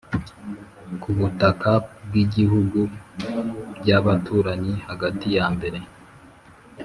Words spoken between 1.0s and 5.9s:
ku butaka bw'ibihugu by'abaturanyi hagati ya mbere